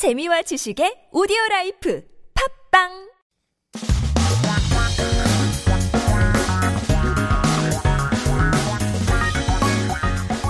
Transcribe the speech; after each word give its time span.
재미와 0.00 0.40
지식의 0.40 1.10
오디오 1.12 1.36
라이프 1.50 2.02
팝빵 2.32 2.88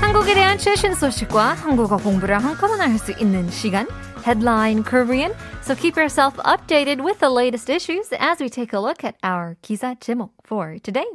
한국에 0.00 0.34
대한 0.34 0.56
최신 0.56 0.94
소식과 0.94 1.54
한국어 1.54 1.96
공부를 1.96 2.38
한꺼번에 2.38 2.84
할 2.84 2.96
수 2.96 3.10
있는 3.20 3.50
시간 3.50 3.88
Headline 4.24 4.84
Korean. 4.84 5.34
So 5.62 5.74
keep 5.74 5.98
yourself 5.98 6.36
updated 6.44 7.02
with 7.02 7.18
the 7.18 7.28
latest 7.28 7.68
issues 7.68 8.12
as 8.20 8.40
we 8.40 8.48
take 8.48 8.72
a 8.72 8.78
look 8.78 9.02
at 9.02 9.16
our 9.24 9.56
기사 9.62 9.96
제목 9.98 10.30
for 10.46 10.78
today. 10.78 11.10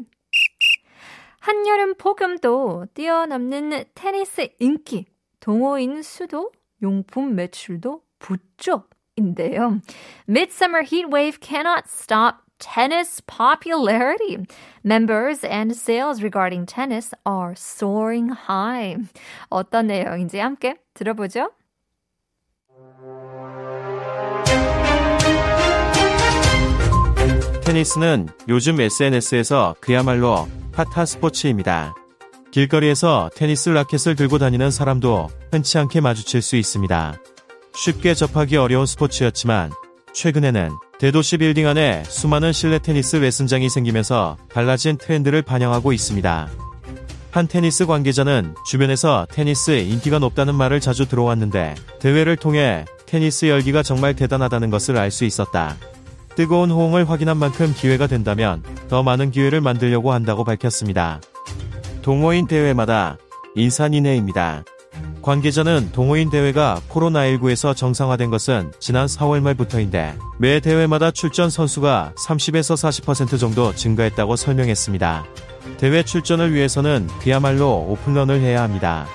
한여름 1.40 1.96
폭염도 1.96 2.88
뛰어넘는 2.94 3.86
테니스 3.96 4.50
인기, 4.60 5.06
동호인 5.40 6.04
수도, 6.04 6.52
용품 6.84 7.36
매출도 7.36 8.04
부쩍인데요. 8.26 9.82
Midsummer 10.28 10.82
heat 10.82 11.10
wave 11.10 11.40
cannot 11.40 11.88
stop 11.88 12.42
tennis 12.60 13.22
popularity. 13.28 14.38
Members 14.84 15.44
and 15.44 15.76
sales 15.76 16.24
regarding 16.24 16.66
tennis 16.66 17.14
are 17.26 17.54
soaring 17.56 18.32
high. 18.32 18.98
어떤 19.50 19.88
내용인지 19.88 20.40
함께 20.40 20.76
들어보죠. 20.94 21.52
테니스는 27.66 28.28
요즘 28.48 28.80
SNS에서 28.80 29.76
그야말로 29.82 30.48
핫한 30.74 31.06
스포츠입니다. 31.06 31.96
길거리에서 32.52 33.30
테니스 33.36 33.70
라켓을 33.70 34.16
들고 34.16 34.38
다니는 34.38 34.72
사람도 34.72 35.30
흔치 35.52 35.78
않게 35.80 36.00
마주칠 36.00 36.42
수 36.42 36.56
있습니다. 36.56 37.16
쉽게 37.76 38.14
접하기 38.14 38.58
어려운 38.58 38.86
스포츠였지만 38.86 39.72
최근에는 40.14 40.72
대도시 40.98 41.38
빌딩 41.38 41.68
안에 41.68 42.04
수많은 42.08 42.54
실내 42.54 42.80
테니스 42.80 43.18
레슨장이 43.18 43.70
생기면서 43.70 44.38
달라진 44.50 44.98
트렌드를 44.98 45.42
반영하고 45.42 45.92
있습니다. 45.92 46.50
한 47.32 47.48
테니스 47.50 47.86
관계자는 47.86 48.56
주변에서 48.66 49.28
테니스 49.30 49.72
인기가 49.72 50.20
높다는 50.20 50.56
말을 50.56 50.80
자주 50.80 51.06
들어왔는데 51.06 51.76
대회를 52.00 52.38
통해 52.38 52.86
테니스 53.06 53.48
열기가 53.48 53.84
정말 53.84 54.16
대단하다는 54.16 54.70
것을 54.70 54.98
알 54.98 55.12
수 55.12 55.26
있었다. 55.26 55.76
뜨거운 56.36 56.72
호응을 56.72 57.10
확인한 57.10 57.38
만큼 57.38 57.74
기회가 57.76 58.08
된다면 58.08 58.64
더 58.90 59.04
많은 59.04 59.32
기회를 59.32 59.60
만들려고 59.60 60.14
한다고 60.14 60.46
밝혔습니다. 60.46 61.20
동호인 62.02 62.48
대회마다 62.48 63.18
인산인해입니다. 63.56 64.64
관계자는 65.26 65.90
동호인 65.92 66.30
대회가 66.30 66.80
코로나19에서 66.88 67.76
정상화된 67.76 68.30
것은 68.30 68.72
지난 68.80 69.08
4월 69.08 69.42
말부터인데 69.42 70.16
매 70.38 70.60
대회마다 70.60 71.10
출전 71.10 71.50
선수가 71.50 72.14
30에서 72.16 72.76
40% 72.76 73.40
정도 73.40 73.74
증가했다고 73.74 74.36
설명했습니다. 74.36 75.26
대회 75.78 76.04
출전을 76.04 76.54
위해서는 76.54 77.08
그야말로 77.22 77.88
오픈런을 77.90 78.40
해야 78.40 78.62
합니다. 78.62 79.08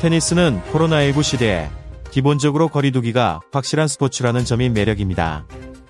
테니스는 0.00 0.60
코로나19 0.70 1.22
시대에 1.22 1.70
기본적으로 2.10 2.68
거리두기가 2.68 3.40
확실한 3.50 3.88
스포츠라는 3.88 4.44
점이 4.44 4.68
매력입니다. 4.68 5.46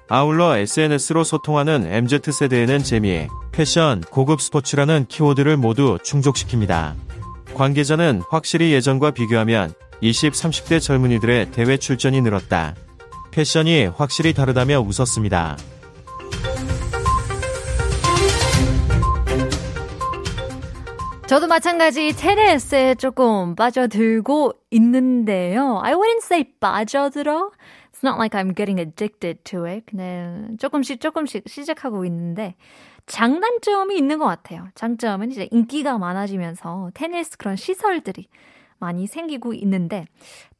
아울러 0.09 0.57
SNS로 0.57 1.25
소통하는 1.25 1.89
MZ세대에는 1.89 2.85
재미, 2.85 3.27
패션, 3.51 4.01
고급 4.01 4.41
스포츠라는 4.41 5.07
키워드를 5.09 5.57
모두 5.57 5.99
충족시킵니다. 6.05 6.95
관계자는 7.55 8.23
확실히 8.31 8.73
예전과 8.73 9.13
비교하면 9.13 9.75
20, 10.01 10.33
30대 10.33 10.81
젊은이들의 10.81 11.53
대회 11.53 11.77
출전이 11.77 12.21
늘었다. 12.21 12.75
패션이 13.31 13.87
확실히 13.87 14.35
다르다며 14.35 14.81
웃었습니다. 14.81 15.57
저도 21.27 21.47
마찬가지 21.47 22.15
테니스에 22.15 22.97
조금 22.97 23.57
빠져들고 23.57 24.53
있는데요. 24.71 25.81
I 25.83 25.95
wouldn't 25.95 26.23
say 26.23 26.45
빠져들어. 26.61 27.51
It's 27.91 28.05
not 28.05 28.19
like 28.19 28.39
I'm 28.39 28.55
getting 28.55 28.79
addicted 28.79 29.43
to 29.45 29.67
it. 29.67 29.87
그냥 29.87 30.57
조금씩 30.61 31.01
조금씩 31.01 31.45
시작하고 31.49 32.05
있는데 32.05 32.57
장단점이 33.07 33.97
있는 33.97 34.19
것 34.19 34.27
같아요. 34.27 34.69
장점은 34.75 35.31
이제 35.31 35.49
인기가 35.51 35.99
많아지면서 35.99 36.91
테니스 36.95 37.37
그런 37.39 37.57
시설들이 37.57 38.29
많이 38.79 39.07
생기고 39.07 39.55
있는데 39.55 40.07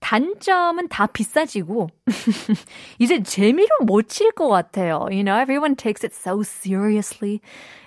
단점은 0.01 0.89
다 0.89 1.07
비싸지고 1.07 1.89
이제 2.99 3.23
재미로 3.23 3.69
못 3.87 4.09
칠 4.09 4.33
것 4.33 4.49
같아요. 4.49 5.07
You 5.11 5.25
know, 5.25 5.41
everyone 5.41 5.75
takes 5.77 6.05
it 6.07 6.15
so 6.15 6.41
seriously. 6.43 7.41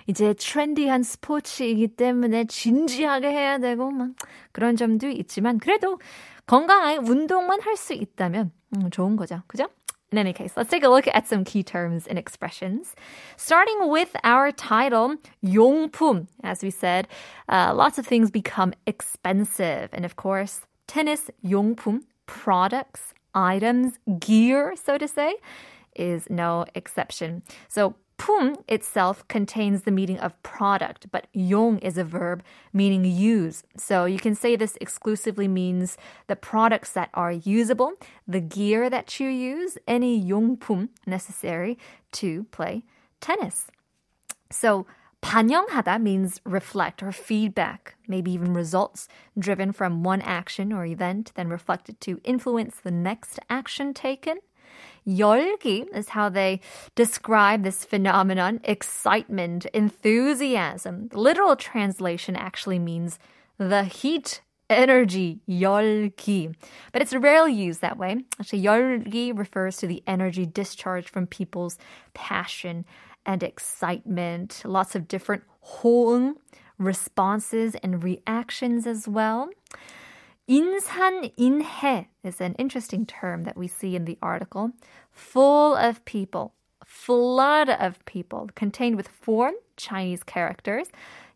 이제 0.06 0.34
트렌디한 0.34 1.02
스포츠이기 1.02 1.88
때문에 1.96 2.44
진지하게 2.46 3.28
해야 3.30 3.58
되고 3.58 3.90
막 3.90 4.10
그런 4.52 4.76
점도 4.76 5.08
있지만 5.08 5.58
그래도 5.58 5.98
건강하게 6.46 6.98
운동만 7.10 7.60
할 7.60 7.76
수 7.76 7.92
있다면 7.94 8.52
음, 8.76 8.90
좋은 8.90 9.16
거죠. 9.16 9.42
그죠? 9.46 9.66
In 10.11 10.19
any 10.19 10.31
case, 10.31 10.53
let's 10.55 10.69
take 10.69 10.83
a 10.83 10.89
look 10.89 11.07
at 11.07 11.27
some 11.27 11.43
key 11.43 11.63
terms 11.63 12.05
and 12.05 12.19
expressions. 12.19 12.95
Starting 13.35 13.89
with 13.89 14.15
our 14.23 14.51
title, 14.51 15.15
용품. 15.43 16.27
As 16.43 16.61
we 16.61 16.69
said, 16.69 17.07
uh, 17.49 17.73
lots 17.73 17.97
of 17.97 18.05
things 18.05 18.29
become 18.29 18.75
expensive. 18.85 19.89
And 19.91 20.05
of 20.05 20.15
course, 20.15 20.61
tennis 20.85 21.31
용품, 21.43 22.01
products, 22.27 23.15
items, 23.33 23.97
gear, 24.19 24.75
so 24.75 24.99
to 24.99 25.07
say, 25.07 25.35
is 25.95 26.29
no 26.29 26.65
exception. 26.75 27.41
So 27.67 27.95
품 28.17 28.55
itself 28.67 29.27
contains 29.27 29.83
the 29.83 29.91
meaning 29.91 30.19
of 30.19 30.41
product, 30.43 31.07
but 31.11 31.27
용 31.33 31.77
is 31.79 31.97
a 31.97 32.03
verb 32.03 32.43
meaning 32.71 33.03
use. 33.03 33.63
So 33.77 34.05
you 34.05 34.19
can 34.19 34.35
say 34.35 34.55
this 34.55 34.77
exclusively 34.79 35.47
means 35.47 35.97
the 36.27 36.35
products 36.35 36.91
that 36.91 37.09
are 37.13 37.31
usable, 37.31 37.93
the 38.27 38.39
gear 38.39 38.89
that 38.89 39.19
you 39.19 39.27
use, 39.27 39.77
any 39.87 40.23
용품 40.23 40.89
necessary 41.05 41.77
to 42.13 42.45
play 42.51 42.85
tennis. 43.19 43.67
So 44.51 44.85
반영하다 45.21 46.01
means 46.01 46.39
reflect 46.45 47.01
or 47.01 47.11
feedback, 47.11 47.95
maybe 48.07 48.31
even 48.31 48.53
results 48.53 49.07
driven 49.37 49.71
from 49.71 50.03
one 50.03 50.21
action 50.21 50.71
or 50.71 50.85
event, 50.85 51.31
then 51.35 51.49
reflected 51.49 51.99
to 52.01 52.21
influence 52.23 52.75
the 52.75 52.91
next 52.91 53.39
action 53.49 53.93
taken. 53.93 54.37
열기 55.07 55.85
is 55.93 56.09
how 56.09 56.29
they 56.29 56.61
describe 56.95 57.63
this 57.63 57.83
phenomenon 57.83 58.59
excitement, 58.63 59.65
enthusiasm. 59.73 61.09
The 61.09 61.19
literal 61.19 61.55
translation 61.55 62.35
actually 62.35 62.79
means 62.79 63.19
the 63.57 63.83
heat 63.83 64.41
energy, 64.69 65.41
열기. 65.47 66.55
But 66.91 67.01
it's 67.01 67.13
rarely 67.13 67.53
used 67.53 67.81
that 67.81 67.97
way. 67.97 68.23
Actually, 68.39 68.63
열기 68.63 69.37
refers 69.37 69.77
to 69.77 69.87
the 69.87 70.03
energy 70.07 70.45
discharged 70.45 71.09
from 71.09 71.27
people's 71.27 71.77
passion 72.13 72.85
and 73.25 73.43
excitement. 73.43 74.61
Lots 74.65 74.95
of 74.95 75.07
different 75.07 75.43
호응, 75.81 76.35
responses 76.77 77.75
and 77.75 78.03
reactions 78.03 78.87
as 78.87 79.07
well. 79.07 79.49
인산인해 80.49 82.07
is 82.23 82.41
an 82.41 82.53
interesting 82.55 83.05
term 83.05 83.43
that 83.45 83.57
we 83.57 83.67
see 83.67 83.95
in 83.95 84.05
the 84.05 84.17
article. 84.21 84.71
Full 85.11 85.75
of 85.75 86.03
people, 86.05 86.53
flood 86.85 87.69
of 87.69 88.03
people, 88.05 88.49
contained 88.55 88.97
with 88.97 89.07
four 89.07 89.53
Chinese 89.77 90.23
characters. 90.23 90.89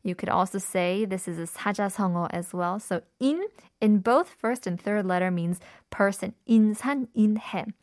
You 0.03 0.16
could 0.16 0.29
also 0.29 0.57
say 0.57 1.05
this 1.05 1.28
is 1.28 1.39
a 1.39 1.44
사자성어 1.44 2.28
as 2.31 2.53
well. 2.53 2.79
So 2.79 3.01
in 3.19 3.44
in 3.81 4.00
both 4.00 4.29
first 4.29 4.67
and 4.67 4.79
third 4.79 5.05
letter 5.05 5.31
means 5.31 5.59
person. 5.89 6.33
인산 6.47 7.07
인해. 7.16 7.73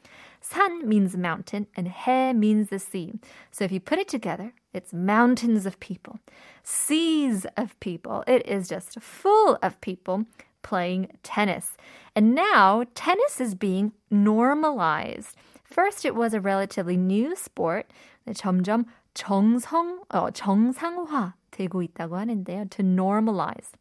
산 0.42 0.86
means 0.86 1.16
mountain 1.16 1.66
and 1.74 1.88
해 1.88 2.36
means 2.36 2.68
the 2.68 2.78
sea. 2.78 3.12
So 3.50 3.64
if 3.64 3.72
you 3.72 3.80
put 3.80 3.98
it 3.98 4.08
together, 4.08 4.52
it's 4.72 4.92
mountains 4.92 5.64
of 5.64 5.80
people, 5.80 6.18
seas 6.62 7.46
of 7.56 7.78
people. 7.80 8.24
It 8.26 8.46
is 8.46 8.68
just 8.68 9.00
full 9.00 9.58
of 9.62 9.80
people 9.80 10.26
playing 10.68 11.08
tennis. 11.22 11.76
And 12.16 12.34
now 12.34 12.84
tennis 12.94 13.40
is 13.40 13.54
being 13.54 13.92
normalized. 14.10 15.36
First, 15.64 16.04
it 16.04 16.14
was 16.14 16.34
a 16.34 16.40
relatively 16.40 16.96
new 16.96 17.34
sport. 17.36 17.90
점점 18.28 18.86
정성, 19.14 20.00
어, 20.10 20.30
정상화 20.30 21.34
되고 21.50 21.82
있다고 21.82 22.16
하는데요. 22.16 22.70
To 22.70 22.82
normalize. 22.82 23.72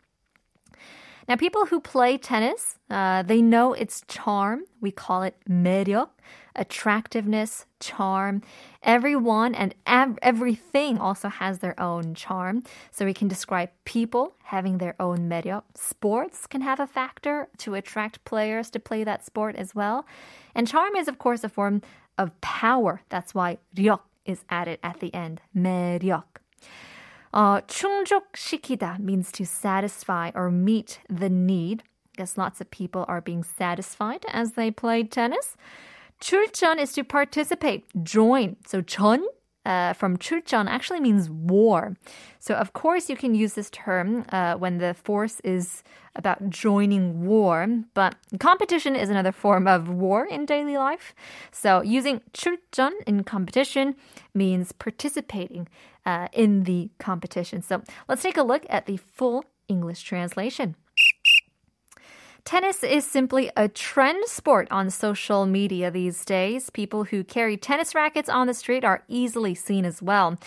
Now, 1.27 1.37
people 1.37 1.65
who 1.67 1.79
play 1.79 2.17
tennis, 2.17 2.77
uh, 2.89 3.23
they 3.23 3.41
know 3.41 3.73
its 3.73 4.03
charm. 4.07 4.65
We 4.81 4.91
call 4.91 5.23
it 5.23 5.35
매력, 5.49 6.09
attractiveness, 6.57 7.65
charm. 7.79 8.41
Everyone 8.81 9.55
and 9.55 9.73
ev- 9.85 10.19
everything 10.21 10.97
also 10.97 11.29
has 11.29 11.59
their 11.59 11.79
own 11.79 12.13
charm. 12.13 12.63
So 12.91 13.05
we 13.05 13.13
can 13.13 13.27
describe 13.27 13.69
people 13.85 14.35
having 14.43 14.77
their 14.77 14.95
own 14.99 15.29
매력. 15.29 15.63
Sports 15.75 16.47
can 16.47 16.61
have 16.61 16.79
a 16.79 16.87
factor 16.87 17.47
to 17.59 17.75
attract 17.75 18.23
players 18.25 18.69
to 18.71 18.79
play 18.79 19.03
that 19.03 19.25
sport 19.25 19.55
as 19.55 19.73
well. 19.73 20.05
And 20.55 20.67
charm 20.67 20.95
is, 20.95 21.07
of 21.07 21.17
course, 21.17 21.43
a 21.43 21.49
form 21.49 21.81
of 22.17 22.39
power. 22.41 23.01
That's 23.09 23.33
why 23.33 23.57
력 23.75 24.01
is 24.25 24.45
added 24.49 24.79
at 24.83 24.99
the 24.99 25.13
end. 25.13 25.41
매력. 25.55 26.23
Uh, 27.33 27.61
충족시키다 27.61 28.99
means 28.99 29.31
to 29.31 29.43
satisfy 29.43 30.29
or 30.35 30.51
meet 30.51 30.99
the 31.09 31.29
need. 31.29 31.81
I 32.13 32.21
guess 32.21 32.37
lots 32.37 32.61
of 32.61 32.69
people 32.69 33.05
are 33.07 33.21
being 33.21 33.43
satisfied 33.43 34.23
as 34.31 34.51
they 34.51 34.69
play 34.69 35.03
tennis. 35.03 35.57
출전 36.19 36.79
is 36.79 36.93
to 36.93 37.03
participate, 37.03 37.85
join. 38.03 38.55
So 38.65 38.81
전 38.81 39.23
uh, 39.65 39.93
from 39.93 40.17
출전 40.17 40.67
actually 40.67 40.99
means 40.99 41.29
war. 41.29 41.95
So 42.39 42.55
of 42.55 42.73
course 42.73 43.09
you 43.09 43.15
can 43.15 43.35
use 43.35 43.53
this 43.53 43.69
term 43.69 44.25
uh, 44.29 44.55
when 44.55 44.77
the 44.77 44.93
force 44.93 45.39
is 45.43 45.83
about 46.15 46.49
joining 46.49 47.25
war, 47.25 47.67
but 47.93 48.15
competition 48.39 48.95
is 48.95 49.09
another 49.09 49.31
form 49.31 49.67
of 49.67 49.89
war 49.89 50.25
in 50.25 50.45
daily 50.45 50.77
life. 50.77 51.15
So 51.51 51.81
using 51.81 52.21
출전 52.33 52.91
in 53.07 53.23
competition 53.23 53.95
means 54.33 54.71
participating 54.71 55.67
uh, 56.05 56.27
in 56.33 56.63
the 56.63 56.89
competition. 56.99 57.61
So 57.61 57.81
let's 58.07 58.21
take 58.21 58.37
a 58.37 58.43
look 58.43 58.65
at 58.69 58.85
the 58.85 58.97
full 58.97 59.45
English 59.67 60.03
translation. 60.03 60.75
Tennis 62.48 62.82
is 62.82 63.04
simply 63.04 63.50
a 63.58 63.68
trend 63.68 64.26
sport 64.26 64.68
on 64.70 64.88
social 64.88 65.44
media 65.44 65.90
these 65.90 66.24
days. 66.24 66.70
People 66.70 67.04
who 67.04 67.22
carry 67.22 67.58
tennis 67.58 67.94
rackets 67.94 68.30
on 68.30 68.46
the 68.46 68.54
street 68.54 68.84
are 68.84 69.04
easily 69.06 69.54
seen 69.54 69.84
as 69.84 70.00
well. 70.00 70.38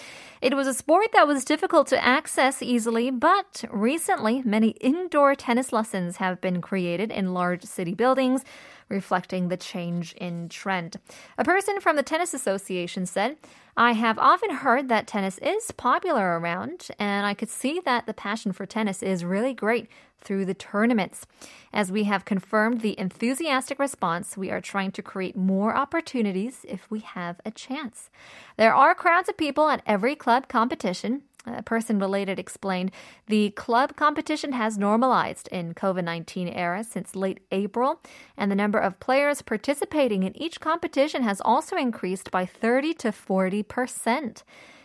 It 0.41 0.55
was 0.55 0.65
a 0.65 0.73
sport 0.73 1.09
that 1.13 1.27
was 1.27 1.45
difficult 1.45 1.85
to 1.89 2.03
access 2.03 2.63
easily, 2.63 3.11
but 3.11 3.63
recently 3.69 4.41
many 4.41 4.69
indoor 4.81 5.35
tennis 5.35 5.71
lessons 5.71 6.17
have 6.17 6.41
been 6.41 6.59
created 6.59 7.11
in 7.11 7.35
large 7.35 7.65
city 7.65 7.93
buildings, 7.93 8.43
reflecting 8.91 9.47
the 9.47 9.57
change 9.57 10.13
in 10.13 10.49
trend. 10.49 10.97
A 11.37 11.43
person 11.43 11.79
from 11.79 11.95
the 11.95 12.03
Tennis 12.03 12.33
Association 12.33 13.05
said, 13.07 13.37
I 13.77 13.93
have 13.93 14.19
often 14.19 14.51
heard 14.51 14.89
that 14.89 15.07
tennis 15.07 15.37
is 15.37 15.71
popular 15.71 16.37
around, 16.37 16.89
and 16.99 17.25
I 17.25 17.33
could 17.33 17.49
see 17.49 17.79
that 17.85 18.05
the 18.05 18.13
passion 18.13 18.51
for 18.51 18.65
tennis 18.65 19.01
is 19.01 19.23
really 19.23 19.53
great 19.53 19.87
through 20.19 20.45
the 20.45 20.53
tournaments. 20.53 21.25
As 21.73 21.91
we 21.91 22.03
have 22.03 22.25
confirmed 22.25 22.81
the 22.81 22.99
enthusiastic 22.99 23.79
response, 23.79 24.37
we 24.37 24.51
are 24.51 24.61
trying 24.61 24.91
to 24.91 25.01
create 25.01 25.35
more 25.35 25.75
opportunities 25.75 26.65
if 26.67 26.91
we 26.91 26.99
have 26.99 27.39
a 27.45 27.51
chance. 27.51 28.09
There 28.57 28.75
are 28.75 28.93
crowds 28.93 29.29
of 29.29 29.37
people 29.37 29.69
at 29.69 29.81
every 29.87 30.15
club 30.15 30.47
competition. 30.47 31.23
A 31.45 31.63
person 31.63 31.97
related 31.97 32.37
explained 32.37 32.91
the 33.27 33.49
club 33.51 33.95
competition 33.95 34.53
has 34.53 34.77
normalized 34.77 35.47
in 35.47 35.73
COVID-19 35.73 36.55
era 36.55 36.83
since 36.83 37.15
late 37.15 37.39
April 37.51 37.99
and 38.37 38.51
the 38.51 38.55
number 38.55 38.77
of 38.77 38.99
players 38.99 39.41
participating 39.41 40.21
in 40.23 40.37
each 40.39 40.59
competition 40.59 41.23
has 41.23 41.41
also 41.41 41.75
increased 41.75 42.29
by 42.29 42.45
30 42.45 42.93
to 42.95 43.11
40%. 43.11 44.43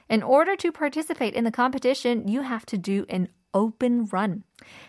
In 0.09 0.23
order 0.23 0.57
to 0.57 0.73
participate 0.73 1.35
in 1.35 1.45
the 1.45 1.51
competition, 1.51 2.29
you 2.29 2.43
have 2.43 2.65
to 2.67 2.79
do 2.79 3.05
an 3.09 3.29
open 3.57 4.05
run. 4.13 4.45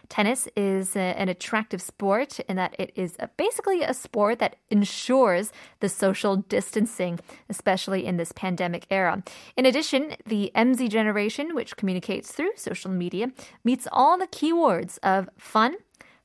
Tennis 0.09 0.47
is 0.55 0.95
a, 0.95 0.99
an 0.99 1.29
attractive 1.29 1.81
sport 1.81 2.39
in 2.41 2.57
that 2.57 2.75
it 2.77 2.91
is 2.95 3.15
a, 3.19 3.29
basically 3.37 3.81
a 3.81 3.93
sport 3.93 4.39
that 4.39 4.57
ensures 4.69 5.51
the 5.79 5.89
social 5.89 6.35
distancing, 6.35 7.19
especially 7.49 8.05
in 8.05 8.17
this 8.17 8.31
pandemic 8.33 8.85
era. 8.91 9.23
In 9.55 9.65
addition, 9.65 10.15
the 10.25 10.51
MZ 10.53 10.89
generation, 10.89 11.55
which 11.55 11.77
communicates 11.77 12.31
through 12.31 12.51
social 12.55 12.91
media, 12.91 13.31
meets 13.63 13.87
all 13.91 14.17
the 14.17 14.27
keywords 14.27 14.99
of 15.01 15.29
fun, 15.37 15.75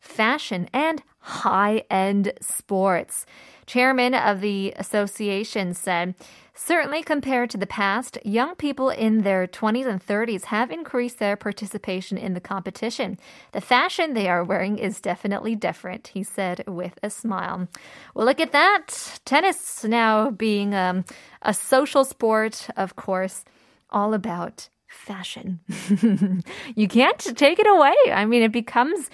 fashion, 0.03 0.69
and 0.73 1.03
high 1.21 1.85
end 1.89 2.33
sports. 2.41 3.25
Chairman 3.65 4.13
of 4.13 4.41
the 4.41 4.75
association 4.77 5.73
said, 5.73 6.15
Certainly, 6.55 7.05
compared 7.05 7.49
to 7.51 7.57
the 7.57 7.67
past, 7.67 8.19
young 8.25 8.55
people 8.57 8.91
in 8.91 9.23
their 9.23 9.47
20s 9.47 9.87
and 9.87 10.05
30s 10.05 10.45
have 10.45 10.71
increased 10.71 11.19
their 11.19 11.35
participation 11.35 12.19
in 12.19 12.35
the 12.35 12.41
competition. 12.41 13.19
The 13.53 13.63
fashion 13.63 14.13
they 14.13 14.29
are 14.29 14.45
wearing 14.45 14.77
is 14.77 15.01
definitely 15.01 15.57
different, 15.57 16.09
he 16.09 16.23
said 16.23 16.63
with 16.67 16.99
a 17.03 17.09
smile. 17.09 17.69
Well, 18.15 18.27
look 18.27 18.39
at 18.39 18.53
that. 18.53 19.21
Tennis 19.25 19.83
now 19.85 20.31
being 20.31 20.75
um, 20.75 21.05
a 21.41 21.55
social 21.55 22.05
sport, 22.05 22.69
of 22.77 22.97
course, 22.97 23.45
all 23.89 24.13
about 24.13 24.69
fashion. 24.89 25.61
you 26.75 26.87
can't 26.87 27.19
take 27.37 27.59
it 27.59 27.67
away. 27.67 27.95
I 28.13 28.27
mean, 28.27 28.43
it 28.43 28.53
becomes 28.53 29.09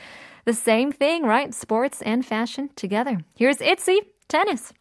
the 0.44 0.54
same 0.54 0.92
thing, 0.92 1.24
right? 1.24 1.54
Sports 1.54 2.02
and 2.02 2.24
fashion 2.24 2.70
together. 2.76 3.20
Here's 3.36 3.60
Itzy, 3.60 4.00
tennis. 4.28 4.72